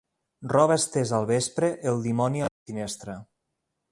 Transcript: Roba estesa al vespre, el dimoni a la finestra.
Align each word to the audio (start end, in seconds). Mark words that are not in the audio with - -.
Roba 0.53 0.77
estesa 0.79 1.15
al 1.17 1.27
vespre, 1.33 1.69
el 1.93 2.01
dimoni 2.07 2.43
a 2.45 2.49
la 2.49 2.71
finestra. 2.71 3.21